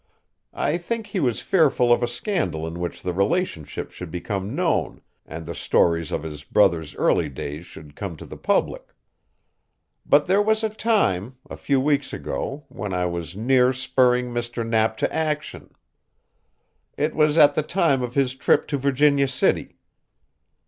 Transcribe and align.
I 0.55 0.79
think 0.79 1.05
he 1.05 1.19
was 1.19 1.41
fearful 1.43 1.93
of 1.93 2.01
a 2.01 2.07
scandal 2.07 2.65
in 2.65 2.79
which 2.79 3.03
the 3.03 3.13
relationship 3.13 3.91
should 3.91 4.09
become 4.09 4.55
known, 4.55 5.01
and 5.27 5.45
the 5.45 5.53
stories 5.53 6.11
of 6.11 6.23
his 6.23 6.43
brother's 6.43 6.95
early 6.95 7.29
days 7.29 7.67
should 7.67 7.95
come 7.95 8.15
to 8.17 8.25
the 8.25 8.35
public. 8.35 8.95
But 10.03 10.25
there 10.25 10.41
was 10.41 10.63
a 10.63 10.69
time, 10.69 11.37
a 11.47 11.55
few 11.55 11.79
weeks 11.79 12.13
ago, 12.13 12.65
when 12.67 12.93
I 12.93 13.05
was 13.05 13.35
near 13.35 13.73
spurring 13.73 14.31
Mr. 14.33 14.67
Knapp 14.67 14.97
to 14.97 15.13
action. 15.13 15.71
It 16.97 17.13
was 17.13 17.37
at 17.37 17.53
the 17.53 17.61
time 17.61 18.01
of 18.01 18.15
his 18.15 18.33
trip 18.33 18.65
to 18.69 18.79
Virginia 18.79 19.27
City. 19.27 19.77